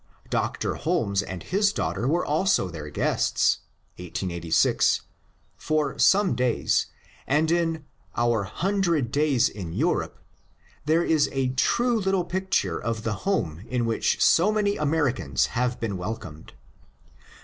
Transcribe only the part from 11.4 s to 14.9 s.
true little pictare of the home in which so manr